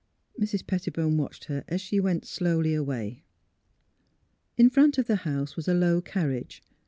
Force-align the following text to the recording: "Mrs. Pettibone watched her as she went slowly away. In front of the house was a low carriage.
"Mrs. 0.41 0.65
Pettibone 0.65 1.15
watched 1.17 1.43
her 1.45 1.63
as 1.67 1.79
she 1.79 1.99
went 1.99 2.25
slowly 2.25 2.73
away. 2.73 3.23
In 4.57 4.67
front 4.67 4.97
of 4.97 5.05
the 5.05 5.17
house 5.17 5.55
was 5.55 5.67
a 5.67 5.75
low 5.75 6.01
carriage. 6.01 6.63